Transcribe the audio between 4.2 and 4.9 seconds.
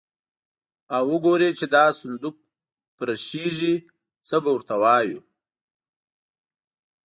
څه به ور ته